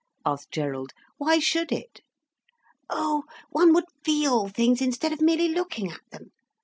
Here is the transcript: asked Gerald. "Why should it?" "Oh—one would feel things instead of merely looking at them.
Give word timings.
asked 0.25 0.49
Gerald. 0.49 0.93
"Why 1.17 1.37
should 1.37 1.71
it?" 1.71 2.01
"Oh—one 2.89 3.71
would 3.75 3.85
feel 4.03 4.47
things 4.47 4.81
instead 4.81 5.13
of 5.13 5.21
merely 5.21 5.49
looking 5.49 5.91
at 5.91 6.01
them. 6.09 6.31